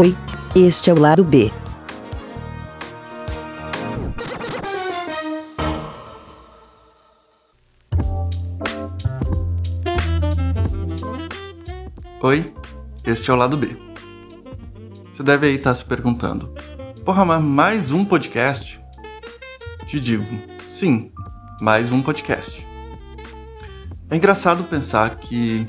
[0.00, 0.16] Oi,
[0.54, 1.50] este é o lado B.
[12.22, 12.54] Oi,
[13.04, 13.76] este é o lado B.
[15.16, 16.54] Você deve aí estar se perguntando:
[17.04, 18.80] Porra, mas mais um podcast?
[19.88, 20.22] Te digo,
[20.68, 21.10] sim,
[21.60, 22.64] mais um podcast.
[24.08, 25.66] É engraçado pensar que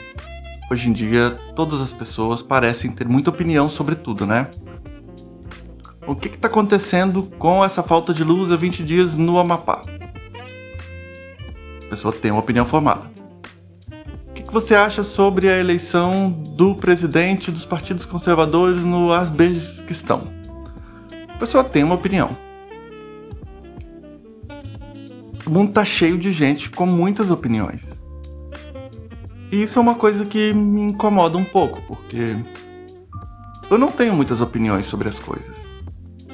[0.70, 4.48] hoje em dia todas as pessoas parecem ter muita opinião sobre tudo, né?
[6.06, 9.82] O que está acontecendo com essa falta de luz há 20 dias no Amapá?
[11.86, 13.10] A pessoa tem uma opinião formada.
[14.28, 20.32] O que, que você acha sobre a eleição do presidente dos partidos conservadores no Azbequistão?
[21.28, 22.36] A pessoa tem uma opinião.
[25.46, 27.99] O mundo está cheio de gente com muitas opiniões.
[29.52, 32.38] E isso é uma coisa que me incomoda um pouco, porque
[33.70, 35.58] eu não tenho muitas opiniões sobre as coisas.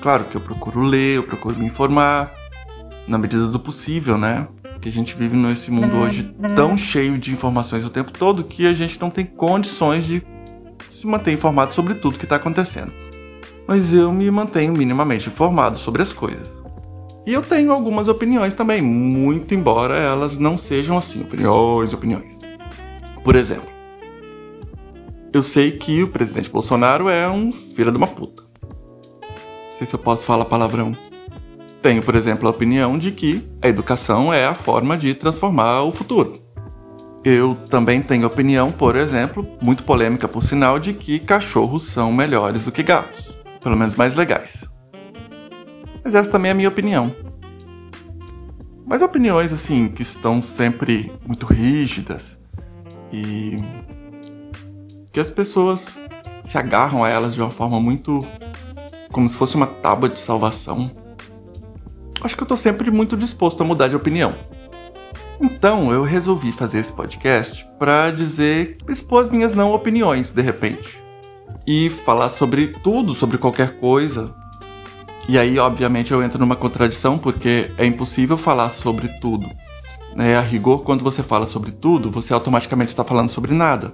[0.01, 2.33] Claro que eu procuro ler, eu procuro me informar,
[3.07, 4.47] na medida do possível, né?
[4.61, 8.67] Porque a gente vive nesse mundo hoje tão cheio de informações o tempo todo que
[8.67, 10.21] a gente não tem condições de
[10.89, 12.91] se manter informado sobre tudo que está acontecendo.
[13.67, 16.53] Mas eu me mantenho minimamente informado sobre as coisas.
[17.25, 22.44] E eu tenho algumas opiniões também, muito embora elas não sejam assim, opiniões, opiniões.
[23.25, 23.67] Por exemplo,
[25.33, 28.43] eu sei que o presidente Bolsonaro é um filho de uma puta.
[28.61, 30.91] Não sei se eu posso falar palavrão.
[31.81, 35.91] Tenho, por exemplo, a opinião de que a educação é a forma de transformar o
[35.91, 36.33] futuro.
[37.23, 42.65] Eu também tenho opinião, por exemplo, muito polêmica por sinal, de que cachorros são melhores
[42.65, 43.35] do que gatos.
[43.59, 44.69] Pelo menos mais legais.
[46.03, 47.11] Mas essa também é a minha opinião.
[48.85, 52.37] Mas opiniões assim que estão sempre muito rígidas,
[53.15, 53.55] e
[55.11, 55.97] que as pessoas
[56.43, 58.19] se agarram a elas de uma forma muito
[59.11, 60.85] como se fosse uma tábua de salvação.
[62.21, 64.33] Acho que eu tô sempre muito disposto a mudar de opinião.
[65.39, 71.01] Então eu resolvi fazer esse podcast para dizer, expor as minhas não opiniões de repente
[71.67, 74.33] e falar sobre tudo, sobre qualquer coisa.
[75.27, 79.47] E aí, obviamente, eu entro numa contradição porque é impossível falar sobre tudo.
[80.15, 80.37] Né?
[80.37, 83.93] A rigor, quando você fala sobre tudo, você automaticamente está falando sobre nada.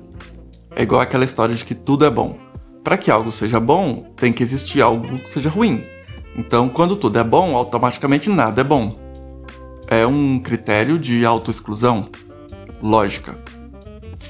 [0.75, 2.37] É igual aquela história de que tudo é bom.
[2.83, 5.81] Para que algo seja bom, tem que existir algo que seja ruim.
[6.35, 8.97] Então, quando tudo é bom, automaticamente nada é bom.
[9.87, 12.09] É um critério de autoexclusão?
[12.81, 13.37] Lógica.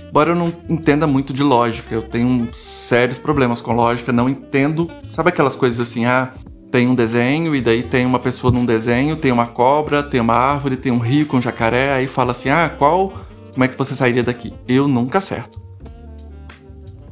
[0.09, 4.90] Embora eu não entenda muito de lógica, eu tenho sérios problemas com lógica, não entendo.
[5.08, 6.34] Sabe aquelas coisas assim, ah,
[6.72, 10.34] tem um desenho e daí tem uma pessoa num desenho, tem uma cobra, tem uma
[10.34, 13.14] árvore, tem um rio com um jacaré, aí fala assim: "Ah, qual
[13.52, 14.54] como é que você sairia daqui?".
[14.68, 15.62] Eu nunca acerto.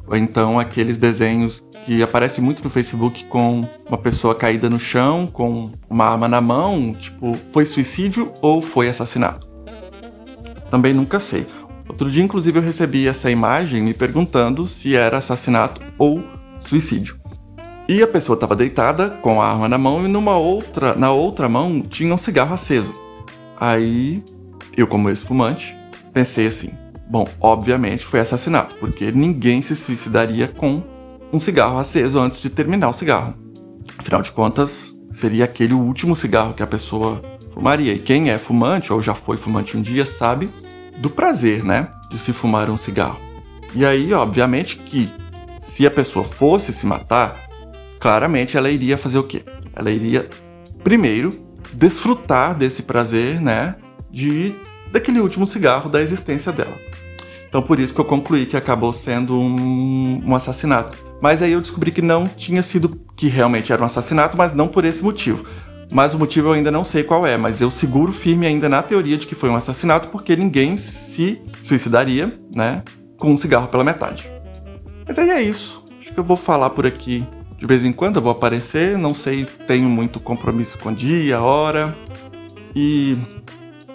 [0.06, 5.26] Ou então aqueles desenhos que aparecem muito no Facebook com uma pessoa caída no chão,
[5.26, 9.48] com uma arma na mão, tipo, foi suicídio ou foi assassinato?
[10.70, 11.46] Também nunca sei.
[11.88, 16.22] Outro dia, inclusive, eu recebi essa imagem me perguntando se era assassinato ou
[16.60, 17.19] suicídio.
[17.90, 21.48] E a pessoa estava deitada com a arma na mão e numa outra, na outra
[21.48, 22.92] mão tinha um cigarro aceso.
[23.58, 24.22] Aí
[24.76, 25.76] eu, como ex-fumante,
[26.12, 26.70] pensei assim:
[27.08, 30.84] bom, obviamente foi assassinato, porque ninguém se suicidaria com
[31.32, 33.34] um cigarro aceso antes de terminar o cigarro.
[33.98, 37.20] Afinal de contas, seria aquele último cigarro que a pessoa
[37.52, 37.92] fumaria.
[37.92, 40.48] E quem é fumante ou já foi fumante um dia sabe
[40.98, 43.18] do prazer, né, de se fumar um cigarro.
[43.74, 45.12] E aí, obviamente, que
[45.58, 47.49] se a pessoa fosse se matar,
[48.00, 49.44] claramente ela iria fazer o quê?
[49.76, 50.28] Ela iria,
[50.82, 51.30] primeiro,
[51.72, 53.76] desfrutar desse prazer, né?
[54.10, 54.54] De
[54.90, 56.74] daquele último cigarro da existência dela.
[57.48, 60.98] Então por isso que eu concluí que acabou sendo um, um assassinato.
[61.20, 64.66] Mas aí eu descobri que não tinha sido que realmente era um assassinato, mas não
[64.66, 65.44] por esse motivo.
[65.92, 68.82] Mas o motivo eu ainda não sei qual é, mas eu seguro firme ainda na
[68.82, 72.82] teoria de que foi um assassinato porque ninguém se suicidaria, né,
[73.18, 74.30] com um cigarro pela metade.
[75.06, 75.84] Mas aí é isso.
[75.98, 77.26] Acho que eu vou falar por aqui
[77.60, 81.94] de vez em quando eu vou aparecer, não sei, tenho muito compromisso com dia, hora.
[82.74, 83.18] E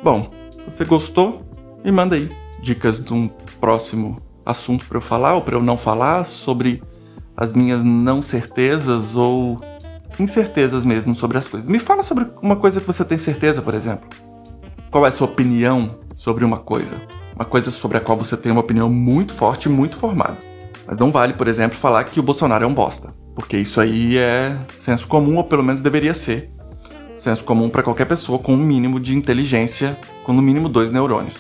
[0.04, 0.30] bom,
[0.68, 1.44] você gostou?
[1.84, 2.32] Me manda aí
[2.62, 3.28] dicas de um
[3.60, 6.84] próximo assunto para eu falar ou para eu não falar sobre
[7.36, 9.60] as minhas não certezas ou
[10.20, 11.68] incertezas mesmo sobre as coisas.
[11.68, 14.08] Me fala sobre uma coisa que você tem certeza, por exemplo.
[14.92, 17.02] Qual é a sua opinião sobre uma coisa?
[17.36, 20.38] Uma coisa sobre a qual você tem uma opinião muito forte e muito formada.
[20.88, 23.10] Mas não vale, por exemplo, falar que o Bolsonaro é um bosta.
[23.34, 26.52] Porque isso aí é senso comum, ou pelo menos deveria ser.
[27.18, 31.36] Senso comum para qualquer pessoa com um mínimo de inteligência, com no mínimo dois neurônios.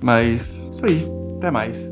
[0.00, 1.06] Mas isso aí.
[1.38, 1.91] Até mais.